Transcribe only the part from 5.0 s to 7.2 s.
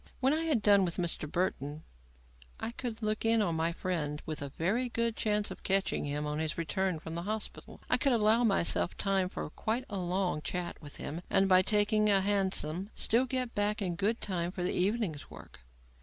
chance of catching him on his return from